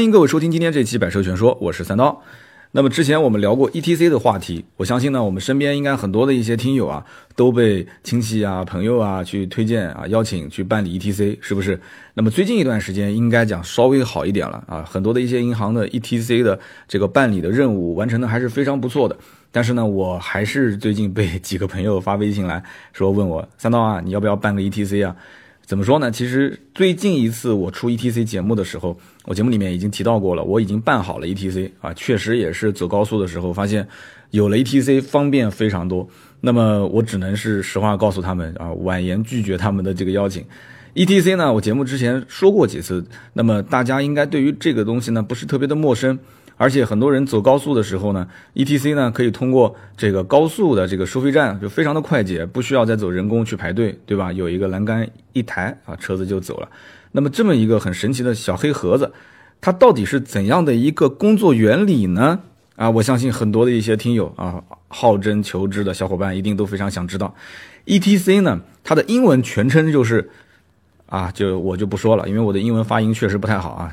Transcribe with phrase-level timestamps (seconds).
[0.00, 2.22] 欢迎各位收听今天这期《百车全说》，我是三刀。
[2.70, 7.04] 那么之前我们聊过 ETC 的话题，我相信呢，我们身边应该很多的一些听友啊，
[7.36, 11.78] 都被亲戚啊、朋友啊去推荐啊、邀请去办理 ETC，是不是？
[12.14, 16.58] 那么最近一段时间应该讲稍微好一点了啊，很多的一些银行的 ETC 的
[16.88, 19.14] 这个办理的任务完成的还是非常不错的。
[19.52, 22.62] 但是呢，我还是最近被几个朋友发微信来
[22.94, 25.14] 说问我三刀啊，你要不要办个 ETC 啊？
[25.66, 26.10] 怎么说呢？
[26.10, 33.86] 其实最近一次我出 ETC 节目的时候，我节目里面已经提到过了，我已经办好了 ETC 啊，确实也是走高速的时候发现
[34.30, 36.08] 有了 ETC 方便非常多。
[36.40, 40.44] 那么我只能是实话告诉他们啊，婉言拒绝他们的这个邀请。
[40.94, 43.04] ETC 呢，我节目之前说过几次，
[43.34, 46.18] 那么大家应该对于这个东西呢不是特别的陌生。
[46.56, 54.32] 而且很多人走高速的时候呢，ETC 呢可以通过这个高速的这个收费站就非常的快捷，不需要再走人工去排队，对吧？
[54.32, 56.68] 有一个栏杆一抬啊，车子就走了。
[57.12, 59.12] 那么这么一个很神奇的小黑盒子，
[59.60, 62.40] 它到底是怎样的一个工作原理呢？
[62.76, 67.34] 啊，我相信很多的一些听友啊，好真求知的小伙伴一定都非常想知道。
[67.86, 70.30] ETC 呢，它的英文全称就是。
[71.10, 73.92] 啊，就我就不说了，因为我的英文发音确实不太好啊，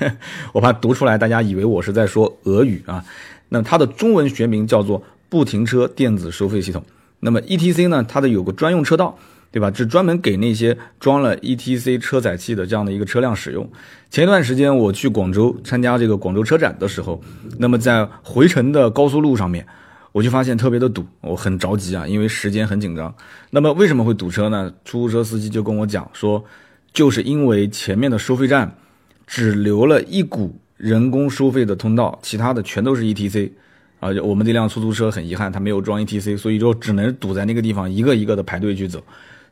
[0.52, 3.02] 我怕读出来大家以为我是在说俄语啊。
[3.48, 6.84] 那它的中文学名叫做不停车电子收费系统。
[7.20, 9.18] 那么 ETC 呢，它的有个专用车道，
[9.50, 9.72] 对吧？
[9.74, 13.68] 是专门给那些装了 ETC 车载器的这样的一个车辆使用。
[14.10, 17.20] 前一段时间我去广州参加这个广州车展的时候，
[17.58, 19.66] 那么在回程的高速路上面。
[20.12, 23.14] 我就发现特别的堵，我很着急啊，因为时间很紧张。
[23.50, 24.72] 那么为什么会堵车呢？
[24.84, 26.44] 出租车司机就跟我讲说，
[26.92, 28.76] 就是因为前面的收费站
[29.24, 33.52] 只留了一股人工收费的通道，其他的全都是 ETC。
[34.00, 39.00] 啊，我们这辆出租车很遗憾，它没有装 ETC，所以就只能堵在那个地方，一个一个的排队去走。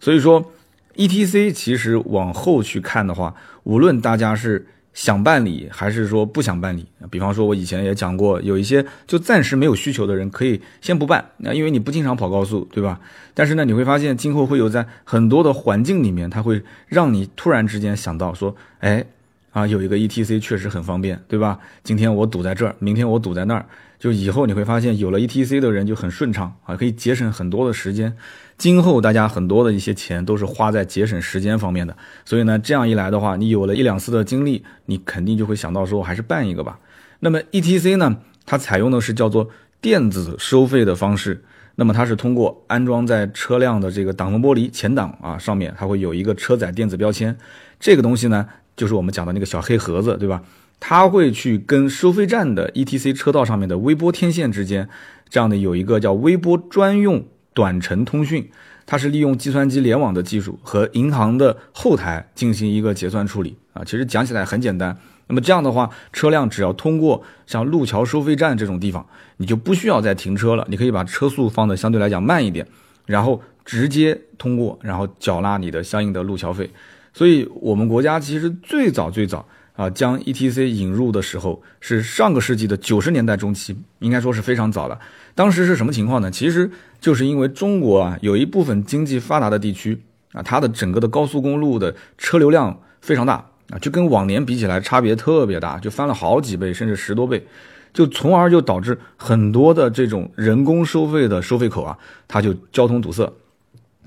[0.00, 0.52] 所以说
[0.96, 4.66] ，ETC 其实往后去看的话，无论大家是。
[4.94, 6.84] 想办理还是说不想办理？
[7.08, 12.98] 比方说，我以前也讲过，有一些就暂时没有需求的人，可以先不办，那因为你不经常跑高速，对吧？
[13.32, 19.04] 但是呢，你会发现今后会有在很多的环境里面，它会让你突然之间想到说，哎，
[19.52, 21.60] 啊，有一个 ETC 确实很方便，对吧？
[21.84, 23.64] 今天我堵在这儿，明天我堵在那儿，
[23.98, 28.16] 就以后你会发现有了 ETC 的人就很顺畅啊，可以节省很多的时间。
[28.56, 36.78] 今后大家很多的一些钱都是花在节省时间方面的，所以呢，这样一来的话，你有了一两次的经历，你肯定就会想到说，还是办一个吧。
[37.20, 38.16] 那么 ETC 呢，
[38.46, 39.48] 它采用的是叫做
[39.80, 41.44] 电子收费的方式，
[41.76, 47.36] 那么它是通过安装在车辆的这个挡风玻璃前挡啊上面，它会有一个车载电子标签，
[47.78, 50.42] 这个东西呢，就是我们讲的那个小黑盒子，对吧？
[50.80, 54.88] 它会去跟收费站的 ETC 车道上面的微波天线之间，
[55.28, 57.24] 这样的有一个叫微波专用。
[57.54, 58.48] 短程通讯，
[58.86, 63.82] 它是利用计算机联网的技术和银行的后台进行一个结算处理啊。
[63.84, 64.96] 其实讲起来很简单。
[65.26, 69.04] 那么这样的话，车辆只要通过像路桥收费站这种地方，
[69.38, 70.64] 你就不需要再停车了。
[70.70, 72.64] 你可以把车速放的相对来讲慢一点，
[73.06, 76.70] 然后直接通过，然后缴纳你的相应的路桥费。
[77.12, 79.44] 所以，我们国家其实最早最早。
[79.78, 84.98] 啊，将 ETC 引入的时候是上个世纪的九十年代中期，应该说是非常早了。
[85.36, 86.28] 当时是什么情况呢？
[86.28, 86.68] 其实
[87.00, 90.02] 就是因为中国啊，有一部分经济发达的地区
[90.32, 93.34] 啊，它的整个的高速公路的车流量非常大
[93.70, 97.46] 啊，就跟往年比起来差别特别大，就翻了好几倍，甚至十多倍，
[97.94, 101.96] 就从而就导致很多的这种人工收费的收费口啊，
[102.26, 103.32] 它就交通堵塞。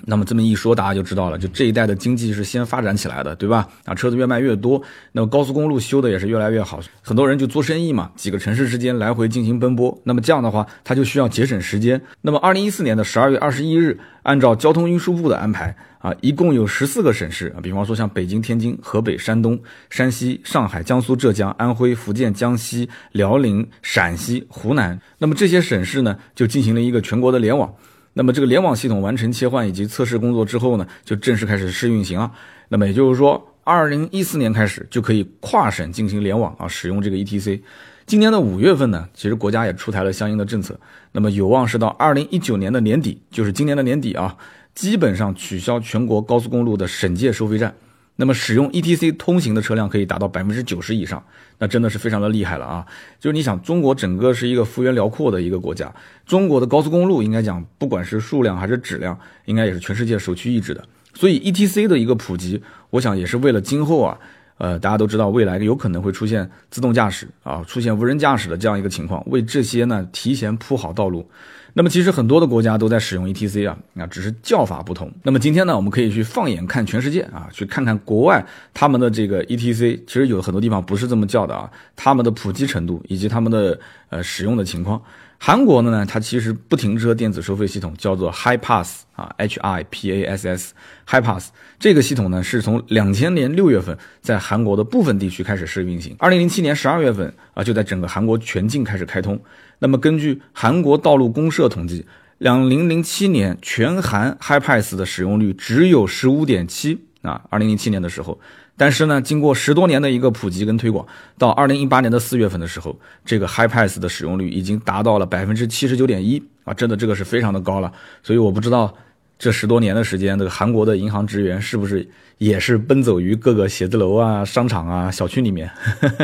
[0.06, 3.68] 那么这么一说，大家就知道了，就这一代的经济是先发展起来的，对吧？
[3.86, 4.82] 啊，车子越卖越多，
[5.12, 9.98] 那么高速公路修的也是越来越好，很多人就做生意嘛，几个城市之间来回进行奔波。
[10.04, 12.02] 那么这样的话，他就需要节省时间。
[12.22, 19.60] 那么二零一四年的十二月二十一日，按照交通运输部的安排啊，一共有十四个省市啊，比方说像北京、天津、河北、山东、
[19.90, 27.72] 山西、上海、江苏、浙江、安徽、福建、江西、辽宁、陕西、湖南，那么这些省市呢，就进行了一个全国的联网。
[28.14, 32.32] 那么这个联网系统完成切换以及测试工作之后呢，就正式开始试运行了。
[32.68, 37.62] 那么也就是说，二零一四年开始就可以跨省进行联网啊，使用这个 ETC。
[38.06, 40.78] 今年的五月份呢，其实国家也出台了相应的政策，
[41.14, 44.36] 那么有望是到二零一九年的年底，就是今年的年底啊，
[44.76, 47.74] 基本上取消全国高速公路的省界收费站。
[48.18, 51.24] 那么使用 ETC 通行的车辆可以达到百分之九十以上，
[51.58, 52.86] 那真的是非常的厉害了啊！
[53.20, 55.92] 就是你想，中国整个是一个幅员辽阔的一个国家，
[56.26, 60.84] 中国的高速公路应该讲，不管是数量还是质量，应该也是全世界首屈一指的。
[61.14, 62.62] 所以 ETC 的一个普及，
[62.92, 64.18] 我想也是为了今后啊，
[64.58, 71.28] 呃，大家都知道未来有可能会出现自动驾驶啊，出现无人驾驶的这样一个情况，为这些呢提前铺好道路。
[71.74, 75.12] 那么其实很多的国家都在使用 ETC 啊，啊，只是叫法不同。
[75.24, 83.80] 那么今天呢，我们可以去放眼看全世界啊，去看看国外他们的这个 ETC，其实有很多地方不是这么叫的啊，他们的普及程度以及他们的
[84.10, 85.02] 呃使用的情况。
[85.44, 99.40] 韩国呢，它其实不停车电子收费系统叫做 Hi Pass 啊，H I P A S S，Hi Pass 这个系统呢，是从两千年六月份在韩国的部分地区开始试运行，二零零七年十二月份啊，就在整个韩国全境开始开通。
[99.82, 102.06] 那么根据韩国道路公社统计，
[102.38, 108.40] 两零零七年全韩 Hi Pass 的使用率只有十五点七啊，二零零七年的时候。
[108.78, 111.06] 但是呢，经过十多年的一个普及跟推广，
[111.38, 117.92] 到二零一八年的四月份的时候，这个 Hi Pass 的使用率已经达到了百分之七十九点一啊，真的这个是非常的高了。
[118.22, 118.96] 所以我不知道
[119.40, 122.08] 这十多年的时间，这个韩国的银行职员是不是
[122.38, 125.70] 也是奔走于各个写字楼啊、商场啊、小区里面。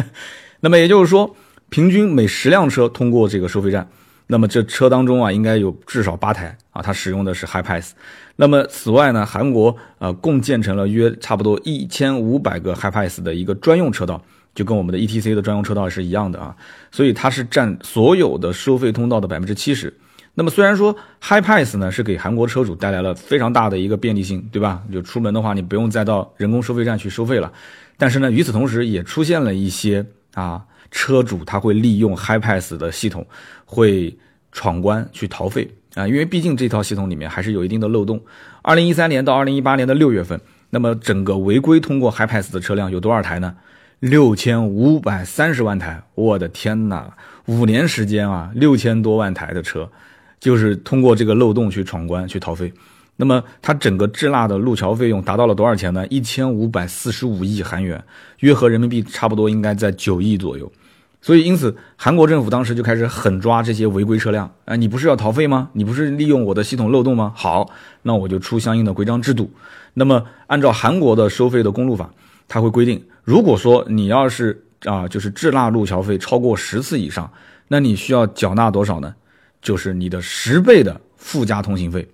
[0.61, 1.35] 那么也就是说，
[1.69, 3.87] 平均每十辆车通过这个收费站。
[4.29, 7.93] 那么这车当中啊，应该有至少八台啊，它使用的是 Hi Pass。
[8.35, 14.21] 那么此外呢，韩国呃共建成了约差不多一千五百个 Hi Pass 的一个专用车道，
[14.53, 16.53] 就跟我们的 ETC 的专用车道是一样的啊。
[16.91, 19.93] 所以它是占所有的收费通道的百分之七十。
[20.33, 24.83] 那么虽然说 Hi Pass 呢是给韩国车主带来了非常大的一个便利性，对吧？
[24.91, 27.53] 就出门的话，你不用再到人工收费站去收费了。
[27.97, 30.05] 但是呢，与此同时也出现了一些
[30.41, 30.65] 啊。
[30.89, 33.27] 车主他会利用 Hi Pass 的系统，
[33.65, 34.17] 会
[34.53, 38.21] 闯关去逃费啊，因为毕竟这套系统里面还是有一定的漏洞。
[38.61, 40.39] 二零一三年到二零一八年的六月份，
[40.69, 43.53] 那么整个违规通过 Hi Pass 的车辆有多少台呢？
[43.99, 46.01] 六千五百三十万台！
[46.15, 47.17] 我的天哪，
[47.47, 49.91] 五年时间啊，六千多万台的车，
[50.39, 52.71] 就是通过这个漏洞去闯关去逃费。
[53.17, 56.07] 那么它整个滞纳的路桥费用达到了多少钱呢？
[56.07, 58.03] 一千五百四十五亿韩元，
[58.39, 60.71] 约合人民币差不多应该在九亿左右。
[61.19, 64.49] 所以因此，韩国政府当时就开始狠抓这些违规车辆。
[64.65, 65.69] 啊，你不是要逃费吗？
[65.73, 67.33] 你不是利用我的系统漏洞吗？
[67.35, 67.71] 好，
[68.03, 69.51] 那我就出相应的规章制度。
[69.95, 72.11] 那么按照韩国的收费的公路法，
[72.47, 77.29] 它会规定，如果说你要是啊，就是滞纳路桥费超过十次以上，
[77.67, 79.15] 那你需要缴纳多少呢？
[79.59, 82.07] 就是你的十倍的附加通行费。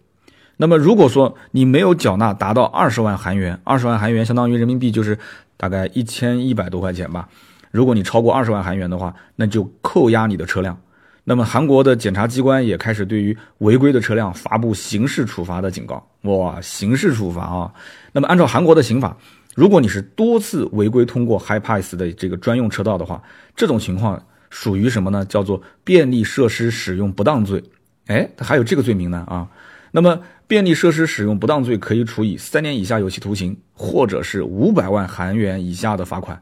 [0.57, 5.17] 那么，如果说你没有缴纳达到二十万韩元，二十万韩元相当于人民币就是
[5.57, 7.27] 大概一千一百多块钱吧。
[7.71, 10.79] 如果你超过二十万韩元的话，那就扣押你的车辆。
[11.23, 16.05] 那么，韩国的检察机关也开始对于违规的车辆发布刑事处罚的警告。
[16.23, 17.73] 哇，刑事处罚啊！
[18.11, 19.17] 那么，按照韩国的刑法，
[19.55, 23.23] 如果你是多次违规通过 Hi Pass 的这个专用车道的话，
[23.55, 25.25] 这种情况属于什么呢？
[25.25, 27.63] 叫做便利设施使用不当罪。
[28.07, 29.47] 哎，还有这个罪名呢啊！
[29.91, 30.19] 那么，
[30.53, 36.39] 便利设施使用不当罪可以处以三年以下有期徒刑，或者是五百万韩元以下的罚款。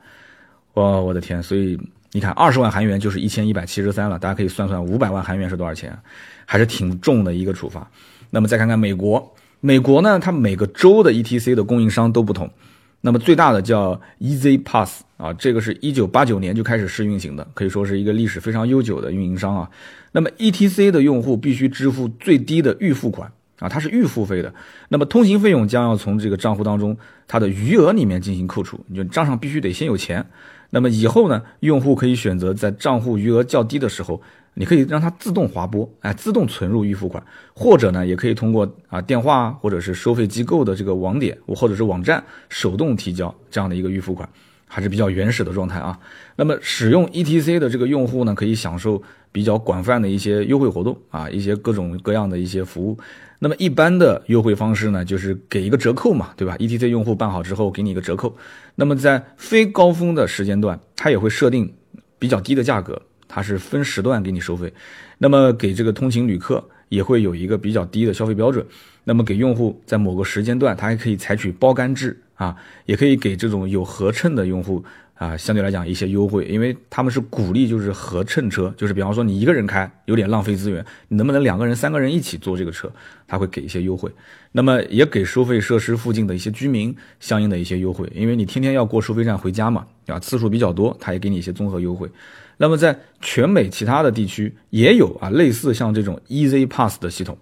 [0.74, 1.42] 哇，我的天！
[1.42, 1.80] 所以
[2.12, 4.20] 你看，二十万韩元就是一千一百七十三了。
[4.20, 5.98] 大家可以算算，五百万韩元是多少钱？
[6.46, 7.90] 还是挺重的一个处罚。
[8.32, 12.52] 那么再看看美国，美国呢，它每个州的 ETC 的供应商都不同。
[13.00, 19.72] 那么最大的叫 Easy Pass 啊，这个是一九八九年就开始试运行的，可以说是一个历史非常悠久的运营商啊。
[20.12, 23.32] 那么 ETC 的用户必须支付最低的预付款。
[23.62, 24.52] 啊，它是预付费的，
[24.90, 26.98] 那么通行费用将要从这个账户当中
[27.28, 30.26] 它的余额里面进行扣除，你就账上必须得先有钱。
[30.72, 34.20] 那么以后呢，用户可以选择在账户余额较低的时候，
[34.56, 37.24] 你可以让它自动划拨，哎，自动存入预付款，
[37.54, 44.28] 或者呢，也可以通过啊电话或者是收费机构的这个网点或者是网站手动提交这样的一个预付款。
[44.74, 46.00] 还是比较原始的状态啊。
[46.38, 52.98] 那么使用 ETC 的这个用户呢，可以享受比较广泛的一些优惠活动啊，一些各种各样的一些服务。
[53.44, 58.38] 那么一般的优惠方式呢，就是给一个折扣嘛，对吧？ETC 用户办好之后给你一个折扣。
[58.76, 61.74] 那么在非高峰的时间段，它也会设定
[62.20, 64.72] 比较低的价格，它是分时段给你收费。
[65.18, 68.64] 那么给这个通勤旅客也会有一个比较低的消费标准。
[69.04, 72.16] 那么给用户在某个时间段，它还可以采取包干制。
[72.36, 72.56] 啊，
[72.88, 74.84] 也可以给这种有合乘的用户
[75.22, 82.92] 啊，相对来讲一些优惠，因为他们是鼓励就是合乘车，就是比方说你一个人开有点浪费资源，你能不能两个人、三个人一起坐这个车，
[83.28, 84.12] 他会给一些优惠。
[84.52, 92.10] 那么也给收费设施附近的一些居民相应的一些优惠，因为你天天要过收费站回家嘛，啊，次数比较多，他也给你一些综合优惠。
[92.58, 97.38] 那么在全美其他的地区也有啊，类似像这种 Easy Pass 的系统。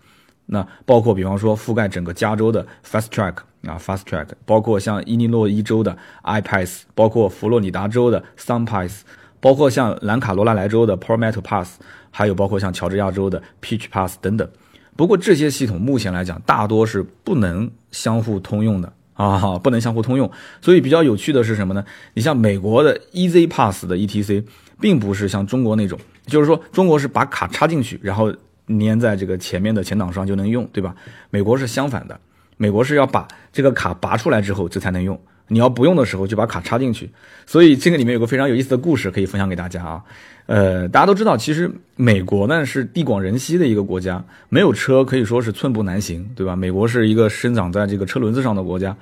[0.46, 9.02] 那包括比方说覆盖整个加州的 Fast Track 啊，Fast Track，包括像伊利诺伊州的 iPass，包括佛罗里达州的 SunPass，
[9.40, 14.50] 包括像兰卡罗拉莱州的 Palmetto Pass，还有包括像乔治亚州的 Peach Pass 等等。
[14.96, 20.30] 不过这些系统目前来讲，大多是不能相互通用的啊，不能相互通用。
[20.62, 21.84] 所以比较有趣的是什么呢？
[22.14, 24.46] 你像美国的 Easy Pass 的 ETC，
[24.80, 28.34] 并不是像中国那种，就是说中国是把卡插进去，然后。
[28.72, 30.96] 粘在这个前面的前挡上就能用，对吧？
[31.32, 32.20] 美国是相反的，
[32.62, 35.18] 美国是要把这个卡拔出来之后这才能用。
[35.48, 37.10] 你要不用的时候就把卡插进去。
[37.46, 40.04] 所以这个里面有个非常有意思的故事可以分享给大家啊。
[40.46, 46.56] 呃，大家都知道，其实美国呢是地广人稀的一个国家，没有车可以说是寸步难行，对吧？
[46.56, 48.96] 美国是一个生长在这个车轮子上的国家。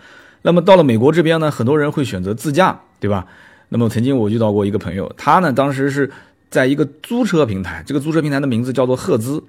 [0.44, 3.26] 那么到了美国这边呢，很多人会选择自驾，对吧？
[3.70, 6.10] 那么曾经我遇到过一个朋友，他呢当时是
[6.50, 9.44] 在一个租车平台，这个租车平台的名字叫做赫兹。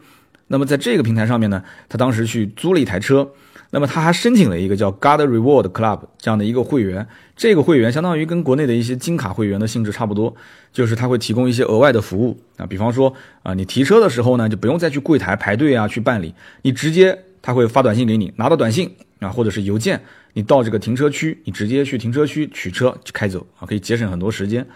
[0.48, 3.28] 那么在这个平台上面呢，他当时去租了一台车。
[3.70, 7.06] 那么他还申请了一个叫 God Reward Club 这样的一个会员，
[7.36, 10.34] 这个会员相当于跟国内的一些金卡会员的性质差不多，
[10.72, 20.00] 就是他会提供一些额外的服务啊，比方说啊，你提车的时候呢，就不用再去柜台排队啊去办理，你直接他会发短信给你，拿到短信啊或者是邮件，
[20.32, 24.66] 你到这个停车区，你直接去停车区取车就开走啊，可以节省很多时间。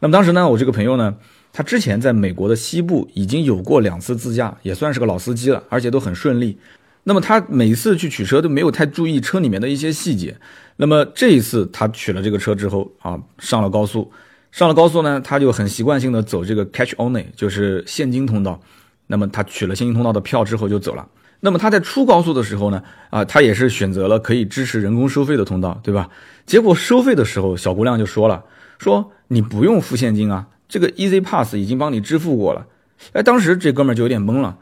[0.00, 1.16] 那么当时呢，我这个朋友呢，
[1.54, 6.58] 他之前在美国的西部已经有过两次自驾，也算是个老司机了，而且都很顺利。
[7.04, 10.36] 那么他每次去取车都没有太注意车里面的一些细节。
[10.76, 14.10] 那么这一次他取了这个车之后啊，上了高速，
[14.50, 18.60] 上了高速呢，他就很习惯性的走这个 catch only，就是现金通道。
[19.08, 21.06] 那么他取了现金通道的票之后就走了。
[21.40, 26.08] 那么他在出高速的时候呢，啊，他也是选择了可以支持人工收费的通道，对吧？
[26.46, 28.44] 结果收费的时候，小姑娘就说了，
[28.78, 32.66] 说你不用付现金啊，这个 Easy Pass 已经帮你支付过了。
[33.12, 34.56] 哎，当时这哥们就有点懵了。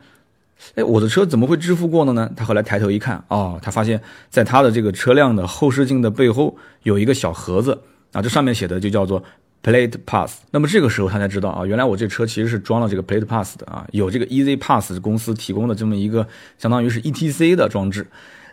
[0.74, 2.30] 哎，我的车怎么会支付过的呢？
[2.36, 7.78] 他后来抬头一看，哦，他发现在他的这个车辆的后视镜的背后有一个小盒子
[8.12, 9.22] 啊，这上面写的就叫做
[9.62, 10.40] Plate Pass。
[10.50, 16.26] 那么这个时候他才知道啊，原来我这车其实是装了这个 Plate Pass 的啊，有这个 Easy Pass 公司提供的这么一个
[16.58, 18.06] 相当于是 ETC 的装置。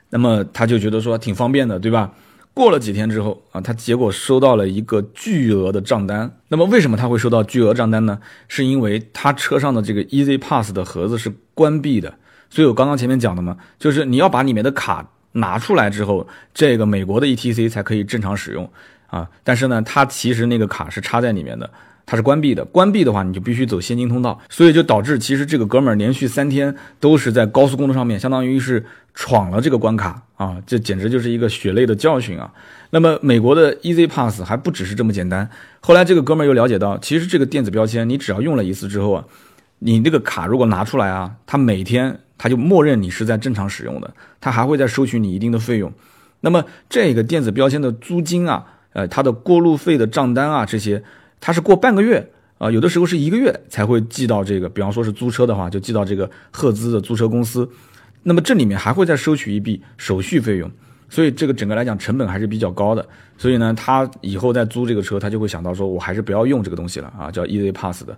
[0.09, 2.11] 那么他就觉得说挺方便的，对吧？
[2.57, 6.39] 过了几天之后啊，他结果收到了一个巨额的账单。
[6.47, 8.19] 那么为什么他会收到巨额账单呢？
[8.47, 12.11] 是因为他车上的这个 Easy Pass 的盒子是关闭的。
[12.49, 18.67] 所以我刚刚前面讲的嘛，就是你要把里面的卡拿出来之后，这个美国的 ETC 才可以正常使用
[19.05, 19.29] 啊。
[19.43, 21.69] 但是呢，它其实那个卡是插在里面的。
[22.09, 32.49] 它是关闭的，关闭的话你就必须走现金通道，所以就导致其实这个哥们儿连续三天都是在高速公路上面，相当于是闯了这个关卡啊，这简直就是一个血泪的教训啊。
[32.91, 35.49] 那么美国的 Easy Pass 还不只是这么简单，
[35.81, 39.25] 后来这个哥们儿又了解到，其实这个电子标签你只要用了一次之后啊，
[39.79, 45.91] 你这个卡如果拿出来啊，它每天它就默认你是在正常使用的，它还会再收取你一定的费用。
[46.39, 51.03] 那么这个电子标签的租金啊，呃，它的过路费的账单啊这些。
[51.39, 52.27] 它是过半个月
[52.57, 57.69] 啊，有的时候是一个月才会寄到这个，比方说是租车的话，就寄到这个赫兹的租车公司。
[58.23, 60.69] 那么这里面还会再收取一笔手续费用，
[61.07, 63.07] 所以这个整个来讲成本还是比较高的。
[63.37, 68.17] 所以呢，他以后再租这个车，他就会想到说，我还是不要用这个东西了啊，叫 Easy Pass 的。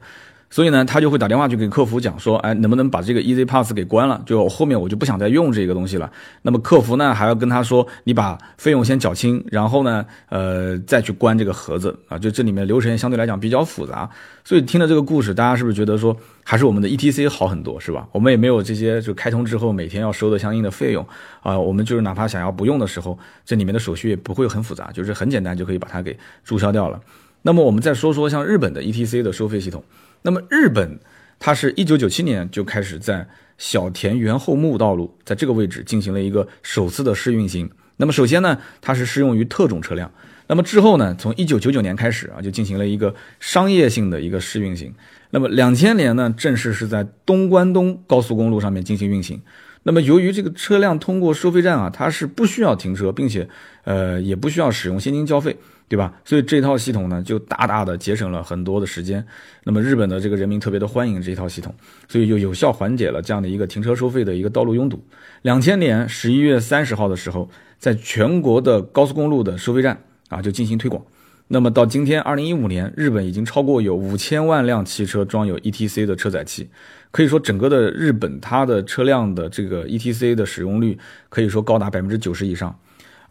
[0.51, 4.19] 所以呢，他就会打电话去给客服讲说，哎，能不能把这个 Easy Pass 给关了？
[4.25, 6.11] 就后面我就不想再用这个东西了。
[6.41, 12.17] 那么客服呢，还要跟他说，你把费用先缴清，然后呢，呃，再去关这个盒子啊。
[12.17, 14.09] 就这里面流程相对来讲比较复杂。
[14.43, 18.07] 所以听了这个故事，大家是不是觉得说，还是我们的 ETC 好很多，是吧？
[18.11, 21.05] 我们也没有这些就开通之后每天要收的相应的费用
[21.43, 21.59] 啊。
[21.59, 23.15] 我们就是哪怕想要不用的时候，
[23.45, 26.99] 这里面的手续也不会很复杂，就是很简单就可以把它给注销掉了。
[27.43, 29.83] 那么我们再说说像日本的 ETC 的收费系统。
[30.21, 30.99] 那么日本，
[31.39, 37.69] 它是一九九七年就开始在小田原后木道路在这个位置进行了一个首次的试运行。
[37.97, 40.11] 那么首先呢，它是适用于特种车辆。
[40.47, 44.93] 那么之后呢，从一九九九年开始啊，就进行了一个商业性的一个试运行。
[45.31, 49.41] 那么两千年呢，正式是在东关东高速公路上面进行运行。
[49.83, 53.47] 那么由于这个车辆通过收费站啊，它是不需要停车，并且
[53.83, 55.55] 呃也不需要使用现金交费。
[55.89, 56.13] 对吧？
[56.23, 59.25] 所以这套系统呢，就大大的节省了很多的时间。
[59.63, 61.73] 那么日本的这个人民特别的欢迎这一套系统，
[62.07, 65.03] 所以就有效缓解了这样的一个停车收费的一个道路拥堵。
[65.41, 71.03] 两千年十一月三十号的时候，在全国的高速公路的收费站啊就进行推广。
[71.47, 76.69] 那么到今天二零一五年，日本已经超过有五千万辆汽车装有 ETC 的车载器，
[77.09, 80.95] 可以说整个的日本它的车辆的这个 ETC 的使用率
[81.29, 82.79] 可以说高达百分之九十以上。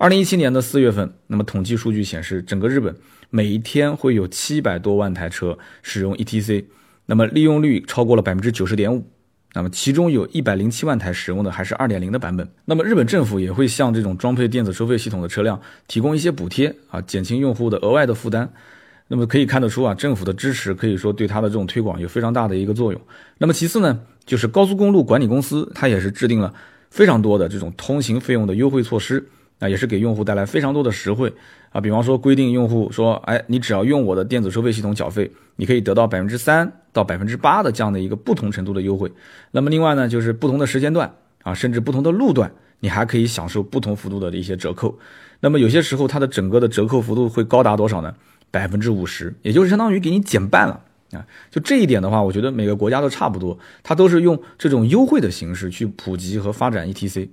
[0.00, 2.94] 二零一七年的四月份，那么统计数据显示，整个日本
[3.30, 6.66] 每一天会有七百多万台车使用 ETC，
[7.06, 9.04] 那么利用率超过了百分之九十点五。
[9.54, 12.48] 那么其中有一百零七万台使用的还是二点零的版本。
[12.66, 18.48] 那么日本政府也会向这种装配电子收费系统的车辆提供一些补贴啊，减轻用户的额外的负担。
[19.08, 23.00] 那么可以看得出啊，政府的支持可以说对它的这种推广有非常大的一个作用。
[23.38, 26.54] 那么其次呢，就是高速公路管理公司它也是制定了
[26.88, 29.28] 非常多的这种通行费用的优惠措施。
[29.58, 31.32] 啊，也是给用户带来非常多的实惠
[31.70, 31.80] 啊。
[31.80, 39.10] 比方说规定用户说，哎，你只要用我的电子收费系统缴费，你可以得到百分之三到百分之八的这样的一个不同程度的优惠。
[39.50, 41.12] 那么另外呢，就是不同的时间段
[41.42, 42.50] 啊，甚至不同的路段，
[42.80, 44.98] 你还可以享受不同幅度的一些折扣。
[45.40, 48.14] 那么有些时候它的整个的折扣幅度会高达多少呢？
[48.50, 50.80] 百分之五十，也就是相当于给你减半了
[51.12, 51.26] 啊！
[51.50, 57.28] 就这一点的话，我觉得每个国家都差不多，它都是用这种优惠的形式去普及和发展 ETC。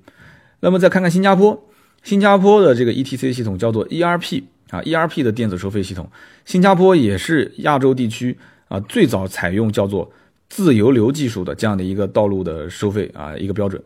[0.60, 1.70] 那么再看看新加坡。
[2.06, 6.08] 新加坡的这个 ETC 系统叫做 ERP 啊，ERP 的电子收费系统。
[6.46, 10.12] 新加坡也是亚洲地区啊最早采用叫做
[10.48, 13.82] 自由流技术的这样的一个道路的收费啊一个标准。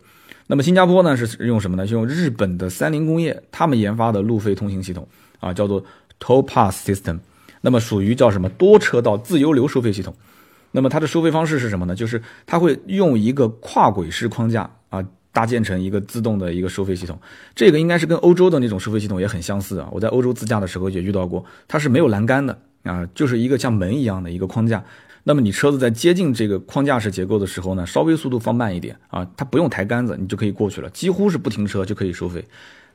[0.47, 1.88] 那么新加坡呢是用什么呢？
[1.88, 5.07] 是用日本的三菱工业他们研发的路费通行系统
[5.39, 5.81] 啊，叫做
[6.19, 7.19] Toll Pass System。
[7.61, 10.13] 那么属于叫什么多车道自由流收费系统。
[10.71, 11.95] 那么它的收费方式是什么呢？
[11.95, 14.69] 就是它会用一个跨轨式框架。
[15.31, 17.19] 搭建成一个自动的一个收费系统，
[17.55, 19.88] 这个应该是跟欧洲的那种收费系统也很相似啊。
[19.91, 24.83] 我在欧洲自驾的时候也遇到过，它是没有栏杆的啊，就是一个像门一样的一个框架。
[25.24, 32.43] 那么你车子在接近这个框架式结构的时候呢，稍微速度放慢一点啊，它不用抬杆子，你就可以过去了，几乎是不停车就可以收费。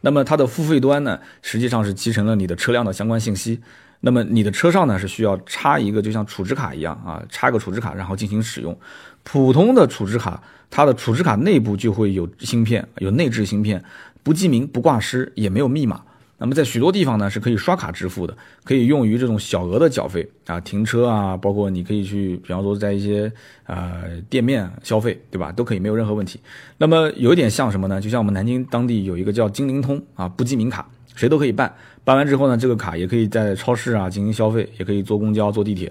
[0.00, 3.61] 那么它的付费端呢，实际上是集成了你的车辆的相关信息。
[4.00, 8.76] 那么你的车上呢是需要插一个就像储值卡一样啊，插个储值卡然后进行使用。
[9.25, 10.40] 普通的储值卡，
[10.71, 13.83] 它的储值卡内部就会有芯片，有内置芯片，
[14.23, 16.00] 不记名、不挂失，也没有密码。
[16.37, 23.33] 那么在许多地方呢是可以刷卡支付的，可以用于这种小额的缴费啊，停车啊，包括你可以去，比方说在一些
[23.66, 25.52] 呃店面消费，对吧？
[25.52, 26.38] 都可以没有任何问题。
[26.76, 28.00] 那么有一点像什么呢？
[28.00, 31.73] 就像我们南京当地有一个叫金灵通啊，不记名卡，谁都可以办。
[32.02, 35.90] 办完之后呢，这个卡也可以在超市啊进行消费，也可以坐公交、坐地铁。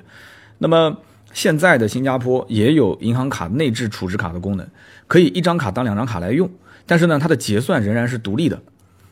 [0.59, 0.95] 那么
[1.33, 4.65] 现在的新加坡也有银行卡内置储值卡的功能，
[5.07, 6.49] 可以一张卡当两张卡来用。
[6.85, 8.61] 但是呢，它的结算仍然是独立的。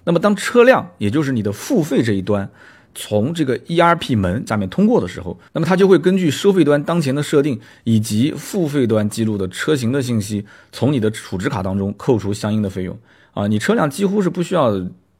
[0.03, 2.49] 那么当车辆，也就是你的付费这一端，
[2.95, 12.97] 从这个 ERP 门下面通过的时候，那么它就会根据收费端当前的设定以及付费端记录的车型的信息，从你的储值卡当中扣除相应的费用。
[13.33, 14.73] 啊，你车辆几乎是不需要。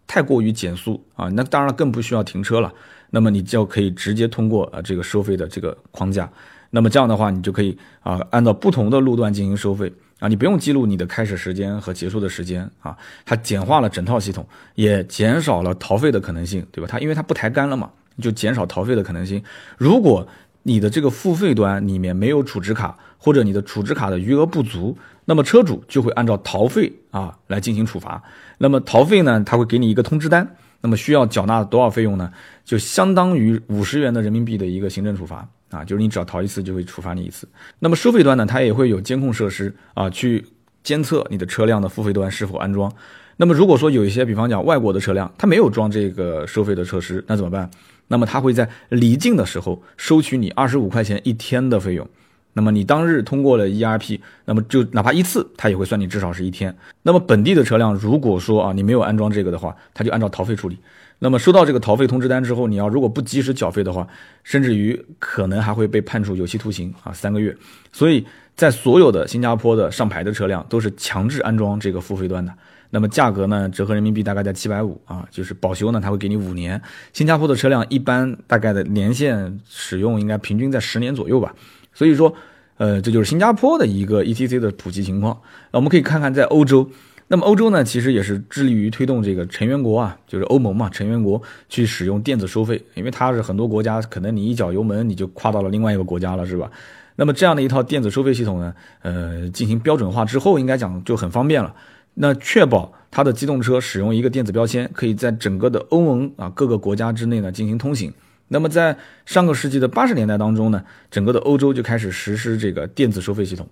[0.07, 2.69] 太过于减速啊，那当然，更不需要停车了。
[3.11, 6.29] 那么你就可以直接通过啊这个收费的这个框架。
[6.71, 12.97] 那么这样的话，你就可以啊按照不同的路段进行收费啊，你不用记录你的开始时间和结束的时间啊。
[13.25, 16.87] 它简化了整套系统，也减少了逃费的可能性，对吧？
[16.89, 19.43] 它因为它不抬杆了嘛，就减少逃费的可能性。
[19.77, 20.27] 如果
[20.63, 28.21] 你的这个付费端里面没有储值卡，或者你的储值卡的余额不足，那么车主就会按照逃费啊来进行处罚。
[28.59, 32.31] 那么逃费呢，他会给你一个通知单，那么需要缴纳多少费用呢？
[32.63, 37.47] 就相当于五十元的人民币的一个行政处罚啊，就是你只要逃一次就会处罚你一次。
[37.79, 40.45] 那么收费端呢，它也会有监控设施啊，去
[40.83, 42.91] 监测你的车辆的付费端是否安装。
[43.37, 47.67] 那么如果说有一些，比方讲外国的车辆，它没有装这个收费的设施，那怎么办？
[48.07, 52.07] 那么它会在离境的时候收取你二十五块钱一天的费用。
[52.53, 56.75] 那么你当日通过了 ERP，那么就哪怕一次，它也会算你至少是一天。
[57.01, 60.77] 那么本地的车辆，如果说啊你没有安装这个的话，它就按照逃费处理。
[61.23, 64.07] 那么收到这个逃费通知单之后，你要如果不及时缴费的话，
[64.43, 67.55] 甚至于可能还会被判处有期徒刑啊三个月。
[67.91, 72.51] 所以在所有的新加坡的上牌的车辆都是强制安装这个付费端的。
[72.89, 76.81] 那么价格呢，折合人民币大概在七百五啊，就是保修呢，它会给你五年。
[77.13, 81.53] 新加坡的车辆一般大概的年限使用应该平均在十年左右吧。
[81.93, 82.33] 所以说，
[82.77, 85.39] 呃，这就是新加坡的一个 ETC 的普及情况。
[85.71, 86.89] 那我们可以看看在欧洲，
[87.31, 96.69] 那么欧洲呢，其实也是致力于推动这个成员国啊，就是欧盟嘛，成员国去使用电子收费，因为它是很多国家可能你一脚油门你就跨到了另外一个国家了，是吧？
[97.15, 101.73] 那么这样的一套电子收费系统呢，呃，进行标准化之后，应该讲就很方便了。
[102.15, 108.11] 那确保它的机动车使用一个电子标签，可以在整个的欧盟啊各个国家之内呢进行通行。
[108.49, 113.65] 那么在上个世纪的八十年代当中呢，整个的欧洲就开始实施这个电子收费系统。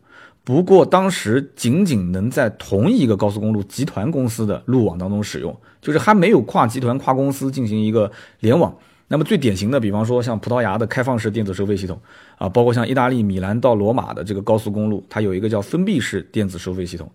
[0.44, 8.76] 不过当时仅仅能在同一个高速公路集团公司的路网当中使用，就是还没有跨集团、跨公司进行一个联网。
[9.08, 12.00] 那么最典型的，比方说像葡萄牙的开放式电子收费系统
[12.38, 17.12] 啊，包括像意大利米兰到罗马的这个高速公路，它有一个叫封闭式电子收费系统。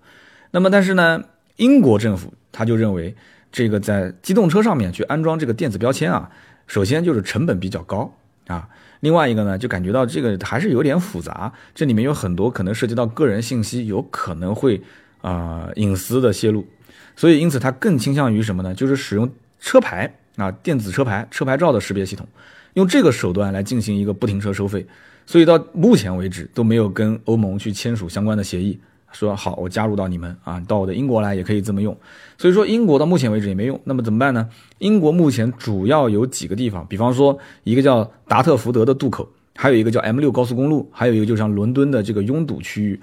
[0.51, 1.23] 那么，但是呢，
[1.57, 3.15] 英国政府他就认为，
[3.53, 6.29] 这个在机动车上面去安装这个电子标签啊，
[6.67, 8.13] 首先就是成本比较高
[8.49, 8.69] 啊，
[9.05, 14.81] 另外一个呢，就感觉到这个还是有点复杂，这里面有很多可能涉及到个人信息，有可能会
[15.21, 16.67] 啊隐私的泄露，
[17.15, 18.75] 所以因此他更倾向于什么呢？
[18.75, 22.27] 就是使用车牌啊，电子车牌、车牌照的识别系统，
[22.73, 24.87] 用这个手段来进行一个不停车收费，
[25.27, 28.81] 所以到目前为止都没有跟欧盟去签署相关的协议。
[29.15, 31.97] 说好，我加入到你们啊，到我的英国来也可以这么用。
[32.37, 34.49] 所以说英国到目前为止也没用，那么怎么办呢？
[34.79, 43.01] 英国目前主要有几个地方，比方说一个叫达特福德的渡口，还有一个叫 M 六高速公路，还有一个就像伦敦的这个拥堵区域，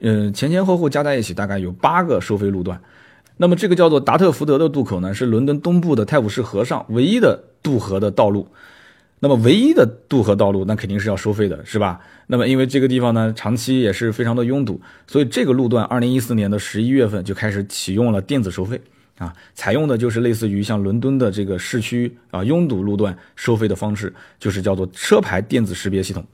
[0.00, 2.80] 嗯，前前后后加在一起大概有八个收费路段。
[3.36, 8.46] 那么这个叫做达特福德的渡口呢，是伦敦东部的泰晤士河上唯一的渡河的道路。
[9.22, 12.00] 那么唯一的渡河道路，那肯定是要收费的，是吧？
[12.26, 18.80] 那么因为这个地方呢，长期也是非常的拥堵，所以这个路段，二零一四年的十一月份就开始启用了电子收费
[19.18, 26.24] 啊，采用的就是类似于像伦敦的这个市区啊拥堵路段收费的方式，就是叫做车牌电子识别系统。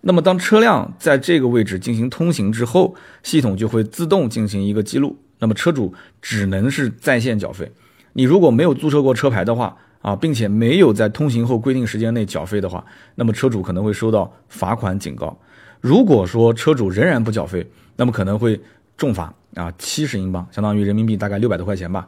[0.00, 7.70] 那么当车辆在这个位置进行通行之后，系统就会自动进行一个记录，那么车主只能是在线缴费。
[8.14, 12.84] 你如果没有注册过车牌的话，啊，并且没有在通行后规定时间内缴费的话，
[13.14, 15.36] 那么车主可能会收到罚款警告。
[15.80, 18.60] 如果说车主仍然不缴费，那么可能会
[18.96, 22.06] 重罚啊，七十英镑，相当于人民币大概六百多块钱吧。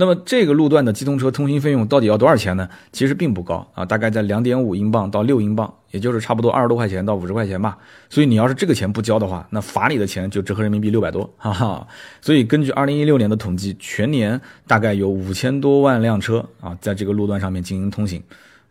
[0.00, 2.68] 那么这个路段的机动车通行费用到底要多少钱呢？
[2.92, 7.76] 其实并不高啊，大概在两点五英镑到六英镑，也就是差不多二十多块钱到五十块钱吧。
[8.08, 11.84] 所以你要是这个钱不交的话，那罚你的钱就折合人民币六百多， 哈哈。
[12.20, 18.22] 所以根据二零一六年的统计，全年大概有五千多万辆车啊，在这个路段上面进行通行，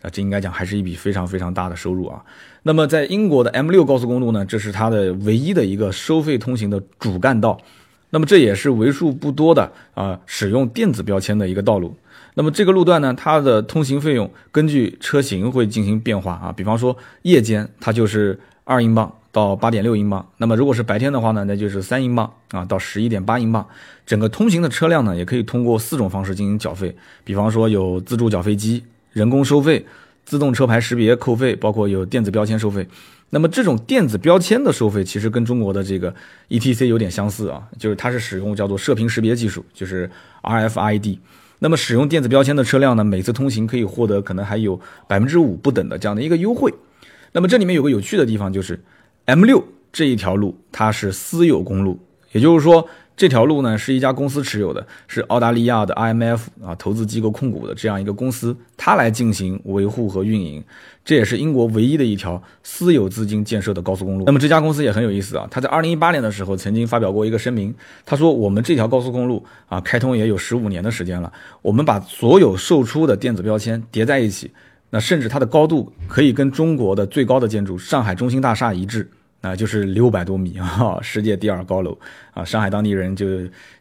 [0.01, 2.23] 啊，这应该讲还是一笔非常非常大的收入啊。
[2.63, 7.59] 那么在英国的 M 六高速公路呢，这是它的唯一的一个收费通行的主干道。
[8.09, 11.95] 那么这也是为数不多的啊，使用电子标签的一个道路。
[12.35, 16.53] 那么这个路段呢，它的通行费用根据车型会进行变化啊。
[16.55, 23.65] 比方说夜间它就是二英镑到八点六英镑，那么如果是白天的话呢，那就是三英镑啊到十一点八英镑。
[24.05, 29.85] 整个通行的车辆呢，也可以通过四种方式进行缴费，比方说有自助缴费机、人工收费、
[30.23, 32.87] 自动车牌识别扣费，包括有电子标签收费。
[33.29, 36.13] 那么这种电子标签的收费其实跟中国的这个
[36.47, 40.09] E T C 有点相似啊，就是它是使用叫做射频识别技术，就是
[40.41, 41.19] R F I D。
[41.59, 46.73] 那么使用电子标签的车辆呢，每次通行可以获得可能还有百分之五不等的这样的一个优惠。
[47.33, 48.79] 那么这里面有个有趣的地方，就是
[49.25, 51.99] M 六这一条路它是私有公路，
[52.31, 52.87] 也就是说。
[53.17, 60.63] 这条路呢是一家公司持有的，是澳大利亚的 IMF 啊投资机构控股的这样一个公司，它来进行维护和运营。
[61.03, 64.25] 这也是英国唯一的一条私有资金建设的高速公路。
[64.25, 67.73] 那么这家公司也很有意思啊，他在二零一八年的时候曾经发表过一个声明，
[68.05, 74.51] 他说我们这条高速公路啊开通也有十五年的时间了，我们把所有售出的电子标签叠在一起，
[74.91, 79.09] 那甚至它的高度可以跟中国的最高的建筑上海中心大厦一致。
[79.41, 81.97] 啊，就是六百多米啊，世界第二高楼
[82.33, 83.25] 啊，上海当地人就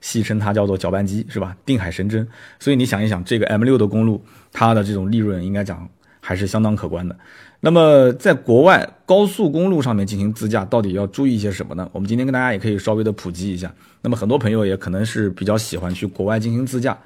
[0.00, 1.56] 戏称它叫做搅拌机，是吧？
[1.64, 2.26] 定海神针。
[2.60, 5.88] 所以你想一想，这个 M 六的公路，它的这种利润应该讲
[6.20, 7.16] 还是相当可观的。
[7.60, 11.88] 那么在国外高速公路上面进行自驾，到底要注意一些什么呢？
[11.92, 13.72] 我们今天跟大家也可以稍微的普及一下。
[14.02, 16.96] 那么很多朋友也可能是比较喜欢去国外进行自驾。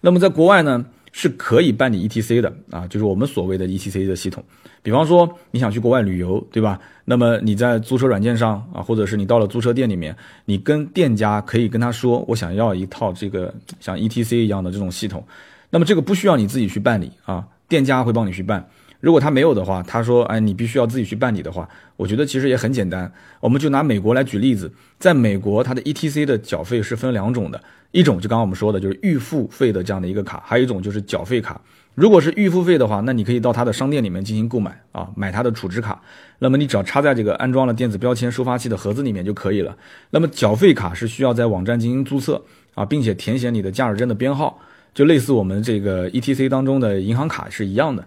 [0.00, 0.84] 那么在国外呢？
[1.12, 4.42] 是可以办理 ETC 的啊，就是我们所谓的 ETC 的系统。
[4.82, 6.80] 比方说你想去国外旅游，对吧？
[7.04, 15.22] 那么你在租车软件上啊，或者是你到了租车店里面，你跟店家可以跟他说，我想要一套这个像 ETC 一样的这种系统。
[15.68, 18.66] 那么这个不需要你自己去办理啊，店家会帮你去办。
[19.00, 23.10] 如果他没有的话，他说，哎，你必须要自己去办理的话，我觉得其实也很简单。
[23.40, 31.60] 我们就拿美国来举例子，在美国，它的 ETC 的缴费是分两种的，一种就刚刚我们说的，就是预付费的这样的一个卡，还有一种就是缴费卡。
[31.94, 36.00] 如果是预付费的话，那你可以到他的商店里面进行购买啊，买它的储值卡。
[36.38, 39.76] 那么你只要插在这个安装了电子标签收发器的盒子里面就可以了。
[40.10, 42.42] 那么缴费卡是需要在网站进行注册
[42.74, 44.58] 啊，并且填写你的驾驶证的编号，
[44.94, 48.06] 就类似我们这个 ETC 当中的银行卡是一样的。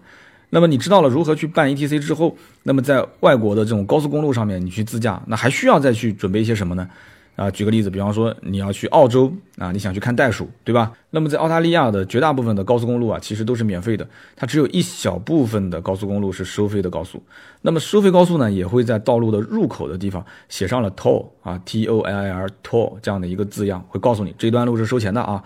[0.54, 6.88] 那么你知道了如何去办 ETC 之后，那么在外国的这种高速公路上面，你去自驾，那还需要再去准备一些什么呢？
[7.34, 10.92] 啊，举个例子，比方说你要去澳洲啊，你想去看袋鼠，对吧？
[11.10, 17.20] 那么在澳大利亚的绝大部分的高速公路啊，其实都是免费的，它只有一小部分的高速公路是收费的高速。
[17.62, 25.42] 那么收费高速呢，也会在道路的入口的地方写上了 toll 啊，T O L I R toll 这样的一个字样，会告诉你这段路是收钱的啊。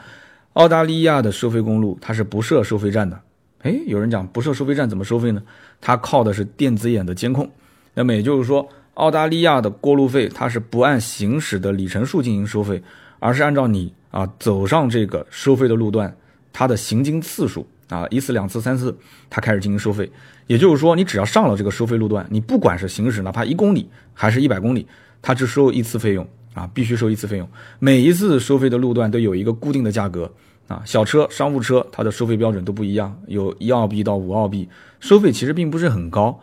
[0.52, 3.18] 澳大利亚的收费公路它是不设收费站的。
[3.62, 5.42] 哎，有人讲不设收费站怎么收费呢？
[5.80, 7.50] 它靠的是电子眼的监控。
[7.94, 12.80] 那么也就是说，澳大利亚的过路费它是不按行驶的里程数进行收费，
[13.18, 16.16] 而是按照你啊走上这个收费的路段，
[16.52, 18.96] 它的行经次数啊一次、两次、三次，
[19.28, 20.08] 它开始进行收费。
[20.46, 24.86] 也就是说，你只要上了这个收费路段，你不管是行驶哪怕一公里还是一百公里，
[25.20, 27.48] 它只收一次费用啊，必须收一次费用。
[27.80, 30.32] 每一次收费的路段都有一个固定的价格。
[30.68, 34.68] 啊，小车、商务车，它的收费标准都不一样，有一澳币到五澳币，
[35.00, 36.38] 收费其实并不是很高。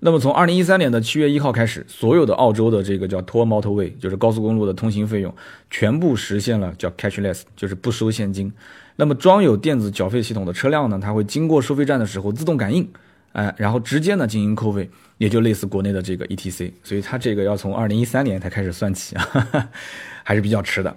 [0.00, 5.34] 那么从二零一三年的七月一号开始，所有的澳洲的这个叫 Toll Motorway，就是高速公路的通行费用，
[5.70, 8.52] 全部实现了叫 Cashless，就是不收现金。
[8.94, 12.88] 那么装有电子缴费系统的车辆呢，它会经过收费站的时候自动感应，
[13.32, 16.70] 哎，然后直接呢进行扣费，也就类似国内的这个 ETC。
[16.84, 19.68] 所以它这个要从二零一三年才开始算起啊，
[20.22, 20.96] 还是比较迟的。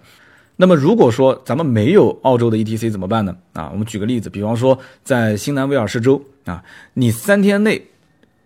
[0.62, 3.36] 那么如果说咱们没有澳洲的 ETC 怎么办呢？
[3.54, 7.88] 啊，我们举个例子，比方说在新南威尔士州啊，你三天内。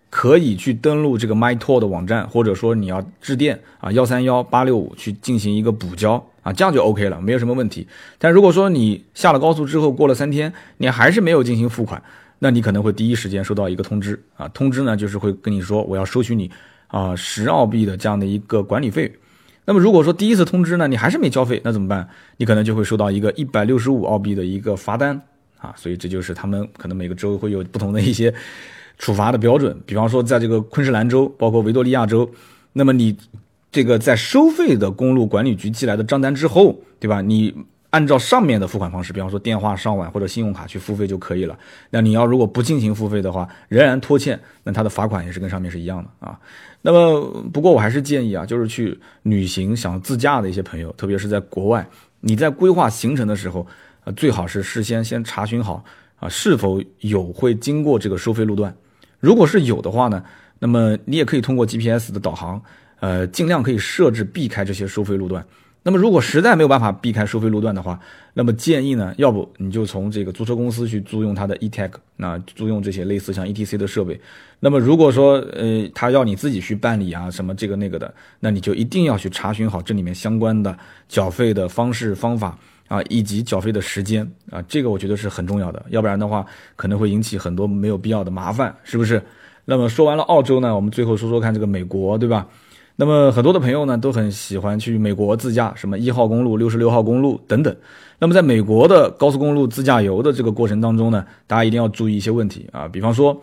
[0.08, 7.86] 可以去登录这个 MyToll 的网站，或者说你要致电啊幺三幺八六五去进行一个补交啊，这样就 OK 了，没有什么问题。
[8.16, 12.02] 但如果说你下了高速之后过了三天，你还是没有进行付款，
[12.38, 16.50] 那你可能会第一时间收到一个通知啊，通知呢就是会跟你说我要收取你
[16.86, 19.12] 啊十澳币的这样的一个管理费。
[19.66, 22.08] 那么如果说第一次通知呢你还是没交费，那怎么办？
[22.38, 25.20] 你可能就会收到一个一百六十五澳币的一个罚单
[25.58, 25.74] 啊。
[25.76, 28.32] 所以这就是他们可能每个州会有不同的一些。
[28.98, 32.26] 处罚的标准，比方说在这个昆士兰州，包括维多利亚州，
[32.72, 33.14] 那么你
[33.70, 37.20] 这个在收费的公路管理局寄来的账单之后，对吧？
[37.20, 37.54] 你
[37.90, 41.58] 按照上面的付款方式，比方说电话上网或者信用卡去付费就可以了。
[41.90, 46.38] 那你要如果不进行付费的话，仍然拖欠，那他的罚款也是跟上面是一样的啊。
[46.82, 47.20] 那么
[47.52, 51.86] 不过我还是建议啊，就是去旅行想自驾的一些朋友，特别是在国外，
[52.20, 53.66] 你在规划行程的时候，
[54.04, 55.82] 呃，最好是事先先查询好
[56.18, 58.74] 啊，是否有会经过这个收费路段。
[59.18, 60.22] 如果是有的话呢，
[60.58, 62.60] 那么你也可以通过 GPS 的导航，
[63.00, 65.44] 呃，尽量可以设置避开这些收费路段。
[65.86, 67.96] 那么如果实在没有办法避开收费路段的话，
[68.34, 74.20] 那么建议呢，要不你就从这个租车公司去租用它的 eTag，那租用这些类似像 ETC 的设备。
[74.58, 80.76] 那么如果说呃他要你自己去办理啊什么这个那个的，那你就一定要去查询好这里面相关的
[81.08, 82.58] 缴费的方式方法。
[82.88, 86.46] 啊，以及缴费的时间啊，这个我觉得是很重要的，要不然的话
[86.76, 89.20] 可能会引起很多没有必要的麻烦，是不是？
[89.64, 92.46] 那么说完了澳洲呢，我们最后说说看这个美国，对吧？
[92.96, 97.76] 那么很多的朋友呢都很喜欢去美国自驾，什么一号公路、六十六号公路等等。
[98.18, 103.40] 那么在美国的高速公路自驾游的这个过程当中呢，大家一定要注意一些问题啊，比方说，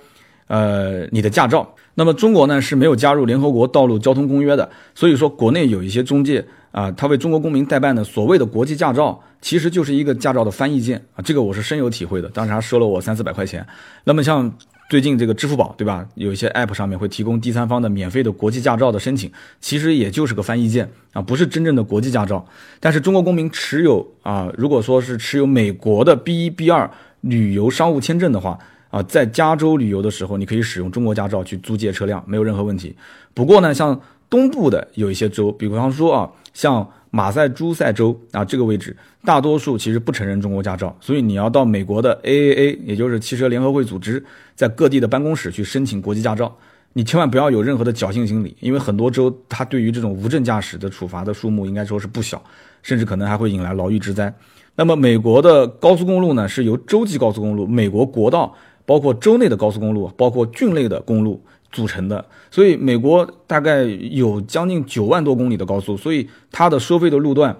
[0.47, 1.73] 呃，你的驾照。
[1.95, 6.45] 那么中国呢是没有加入联合国道路交通公约的，所以说国内有一些中介。
[6.73, 12.27] 啊，他为中国公民代办的所谓的国际驾照，其实就是一个驾照的翻译件啊，这个我是深有体会的。
[12.29, 13.63] 当时他收了我三四百块钱。
[14.03, 14.51] 那么像
[14.93, 16.07] 最近这个支付宝，对吧？
[16.13, 22.45] 有一些 App 上面会提供第三方的免费的国际驾照的申请，其实也就是个翻译件啊，不是真正的国际驾照。
[22.79, 26.87] 但是中国公民持有啊，如果说是持有美国的 B 一 B 二
[27.21, 28.59] 旅游商务签证的话
[28.91, 32.95] 啊，在加州旅游的时候，你可以使用中国驾照去租借车辆，没有任何问题。
[33.33, 36.29] 不过呢，像东部的有一些州，比方说啊。
[36.53, 46.57] 像马赛诸塞州啊这个位置，大多数其实不承认中国驾照，所以你要到美国的 AAA，也就是汽车联合会组织，在各地的办公室去申请国际驾照。
[46.93, 52.41] 你千万不要有任何的侥幸心理，因为很多州它对于这种无证驾驶的处罚的数目应该说是不小，
[52.81, 54.33] 甚至可能还会引来牢狱之灾。
[54.75, 58.55] 那么美国的高速公路呢，是由洲际高速公路、美国国道，
[58.87, 61.39] 包括州内的高速公路，包括郡内的公路。
[61.73, 67.53] 组成的，所以美国大概有将近九万多公里的高速，所以它的收费的路段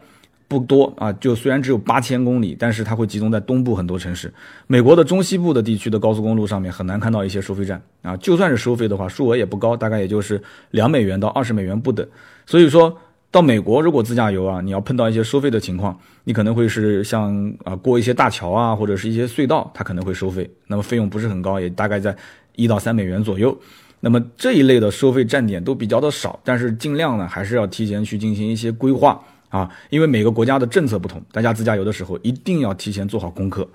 [0.48, 1.12] 不多啊。
[1.14, 4.32] 就虽然只有八千公里，但是它会集中在东部很多城市。
[4.68, 8.16] 美国的中西部的地区的高速公路上面很难看到一些收费站啊。
[8.18, 12.08] 就算是收费的话，数额也不高，大概也就是两美元到二十美元不等。
[12.46, 12.96] 所以说
[13.32, 20.48] 到美国如果自驾游啊，你要碰到一些收费的情况，你可能会是像啊过一些大桥啊，或者是一些隧道，它可能会收费。
[20.68, 22.16] 那么费用不是很高，也大概在
[22.56, 23.58] 一到三美元左右。
[24.06, 33.66] 那么这一类的收费站点都比较的少，但是尽量呢还是要提前去进行一些规划啊，因为每个国家的政策不同，大家自驾游的时候一定要提前做好功课。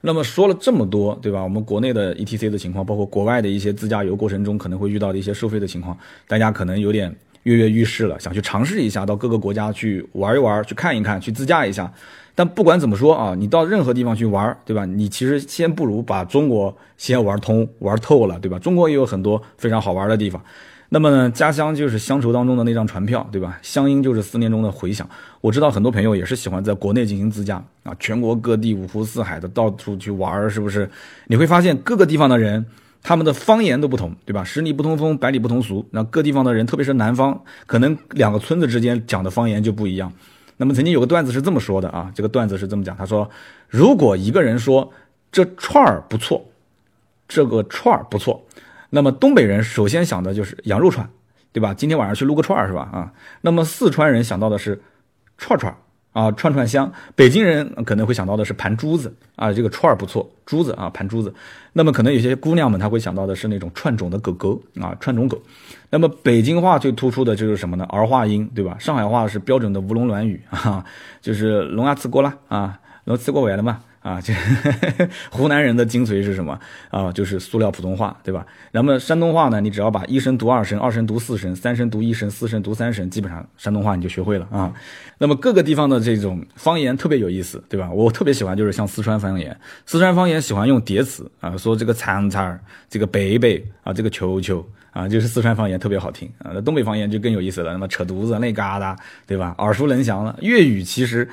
[0.00, 1.42] 那么说了这么多，对吧？
[1.42, 5.94] 我们国内的 ETC 的情况，包括国外的一些自驾游过程中可能会遇到的一些收费的情况，
[6.26, 11.92] 大家可能有点跃跃欲试了，想去尝试一下，到各个国家去玩一玩，去看一看，去自驾一下。
[12.36, 14.84] 但不管怎么说啊，你到任何地方去玩，对吧？
[14.84, 18.58] 你其实先不如把中国先玩通、玩透了，对吧？
[18.58, 20.40] 中国也有很多非常好玩的地方。
[20.90, 23.58] 那么呢，家乡就是乡愁当中的那张船票，对吧？
[23.62, 25.08] 乡音就是思念中的回响。
[25.40, 30.88] 我知道很多朋友也是喜欢在国内进行自驾啊，全国各地五湖四海的到处去玩，是不是？
[31.26, 32.64] 你会发现各个地方的人，
[33.02, 34.44] 他们的方言都不同，对吧？
[34.44, 35.84] 十里不同风，百里不同俗。
[35.90, 40.12] 那各地方的人，特别是南方，可能两个村子之间讲的方言就不一样。
[40.56, 43.28] 那么曾经有个段子是这么说的啊，这个段子是这么讲，他说，
[43.68, 44.92] 如果一个人说
[45.30, 46.44] 这串儿不错，
[47.28, 48.46] 这个串儿不错，
[48.90, 51.08] 那么东北人首先想的就是羊肉串，
[51.52, 51.74] 对吧？
[51.74, 52.88] 今天晚上去撸个串儿是吧？
[52.92, 54.80] 啊，那么四川人想到的是
[55.36, 55.76] 串串
[56.16, 61.30] 啊，串串香，北京人可能会想到的是盘珠子啊，这个串儿不错，珠子啊，盘珠子。
[61.74, 65.38] 那么可能有些姑娘们她会想到的是那种串种的狗狗啊，串种狗。
[65.90, 67.84] 那么北京话最突出的就是什么呢？
[67.90, 68.78] 儿化音，对吧？
[68.78, 70.82] 上海话是标准的吴侬软语啊，
[71.20, 73.82] 就是龙牙吃过啦啊，龙吃过完了嘛。
[74.06, 74.32] 啊，这
[75.32, 76.56] 湖南人的精髓是什么
[76.92, 77.10] 啊？
[77.10, 78.46] 就是塑料普通话，对吧？
[78.70, 79.60] 那么山东话呢？
[79.60, 84.72] 你只要把一声读二声，二声读四声，三声读一声，四声读三声，基本上山东话你就学会了啊。
[85.18, 87.90] 那么各个地方的这种方言特别有意思，对吧？
[87.90, 92.56] 我特别喜欢就是像四川方言，四川方言喜欢用叠词啊，说这个餐餐
[92.88, 96.52] 这个北北啊，这个球球啊，就是四川方言特别好听啊。
[96.54, 99.56] 那东北方言就更有意思了，那么扯犊子那嘎达，对吧？
[99.58, 100.38] 耳熟能详了。
[100.42, 101.28] 粤语其实。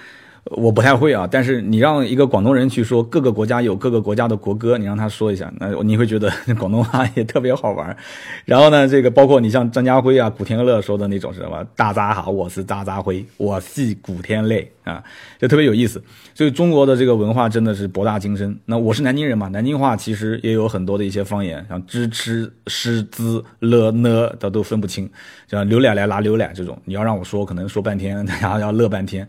[0.45, 6.29] 我不太会啊，但是你让一个广东人去说各个国家有各个国家的国歌，你让他说一下，那你会觉得
[6.59, 7.95] 广东话也特别好玩。
[8.43, 11.65] 然后呢，这个包括你像张家辉啊、古天乐说的那种是什么？
[11.77, 15.01] 大家好，我是张家辉，我系古天乐啊，
[15.39, 16.03] 就特别有意思。
[16.33, 18.59] 所以中国的这个文化真的是博大精深。
[18.65, 25.09] 那我是南京人嘛，南京话其实也有很多的一些方言，像支、吃、诗、滋、了、呢，的都分不清，
[25.47, 29.25] 像刘奶奶拿刘奶这种，你要让我说，可能说半天，然 后要乐半天。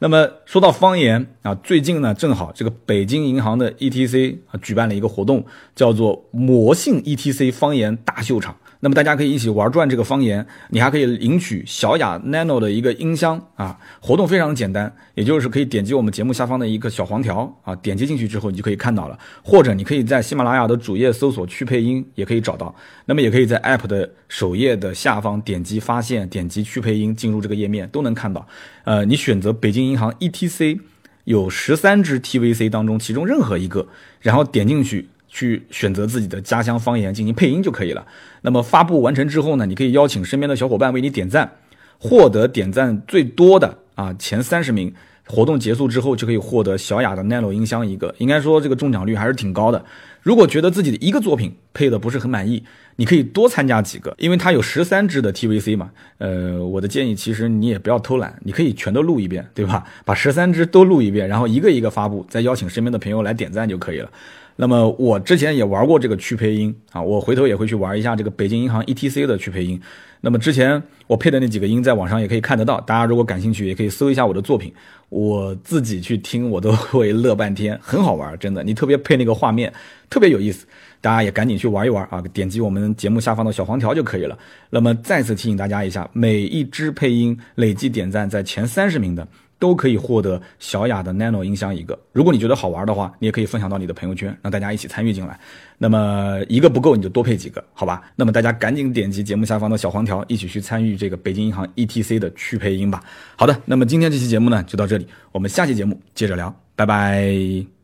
[0.00, 8.56] 那么说到方言啊，最近呢，正好这个北京银行的 ETC 啊举办了一个活动，叫做魔性 ETC 方言大秀场。
[8.84, 13.80] 那么大家可以一起玩转这个方言，你还可以领取小雅 Nano 的一个音箱啊。
[13.98, 22.74] 活动非常简单，也就是可以点击我们节目下方的一个小黄条啊，点击进去之后你就可以看到了，或者你可以在喜马拉雅的主页搜索去配音也可以找到。
[23.06, 28.46] 那么也可以在 App 的首页的下方点击发现，点击去配音进入这个页面都能看到。
[28.84, 30.78] 呃，你选择北京银行 ETC
[31.24, 33.88] 有十三支 TVC 当中其中任何一个，
[34.20, 35.08] 然后点进去。
[35.34, 38.06] 去选择自己的家乡方言进行配音就可以了。
[38.42, 41.56] 那么发布完成之后呢，你可以邀请身边的小伙伴为你点赞，
[41.98, 44.94] 获得点赞最多的啊前三十名，
[45.26, 48.14] 活动结束之后就可以获得小雅的 Nano 音箱一个。
[48.18, 49.84] 应该说这个中奖率还是挺高的。
[50.22, 52.62] 如果觉得自己的一个作品配的不是很满意，
[52.96, 55.90] 你可以多参加几个，因为它有十三支的 TVC 嘛。
[56.18, 59.84] 呃，我的建议其实你也不要偷懒，你可以全都录一遍，对吧？
[60.04, 64.08] 把十三支都录一遍，然后一个一个发布，再邀请身边的朋友来点赞就可以了。
[64.56, 69.80] 那么我之前也玩过这个去配音啊，我回头也会去玩一下这个北京银行 ETC 的去配音。
[70.20, 74.72] 那么之前我配的那几个音在网上也可以看得到，大家如果感兴趣也可以搜一下我的作品，
[75.10, 78.62] 我自己去听我都会乐半天，很好玩，真的。
[78.62, 79.70] 你特别配那个画面，
[80.08, 80.66] 特别有意思，
[81.00, 82.22] 大家也赶紧去玩一玩啊！
[82.32, 84.38] 点击我们节目下方的小黄条就可以了。
[84.70, 89.26] 那么再次提醒大家一下，每一支配音累计点赞在前三十名的。
[89.58, 91.98] 都可以获得小雅的 Nano 音箱一个。
[92.12, 95.38] 如果你觉得好玩的话，你也可以分享到你的朋友圈，让大家一起参与进来。
[95.78, 98.02] 那么一个不够，你就多配几个，好吧？
[98.16, 103.02] 那么大家赶紧点击节目下方的小黄条，一起去参与这个北京银行 ETC 的去配音吧。
[103.36, 107.83] 好的，那么今天这期节目呢就到这里，我们下期节目接着聊，拜拜。